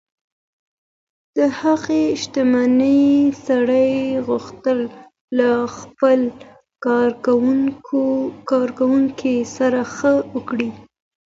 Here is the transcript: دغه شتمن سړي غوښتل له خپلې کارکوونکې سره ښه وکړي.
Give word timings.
دغه 1.37 1.75
شتمن 2.21 2.73
سړي 3.45 3.89
غوښتل 4.27 4.79
له 5.37 5.49
خپلې 5.77 6.27
کارکوونکې 8.49 9.35
سره 9.57 9.79
ښه 9.95 10.13
وکړي. 10.33 10.69